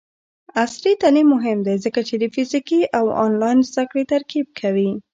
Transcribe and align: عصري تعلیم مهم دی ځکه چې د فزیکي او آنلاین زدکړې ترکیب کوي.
عصري 0.61 0.91
تعلیم 1.01 1.27
مهم 1.35 1.59
دی 1.65 1.75
ځکه 1.85 2.01
چې 2.07 2.15
د 2.17 2.23
فزیکي 2.33 2.81
او 2.97 3.05
آنلاین 3.25 3.57
زدکړې 3.73 4.03
ترکیب 4.13 4.47
کوي. 4.59 4.91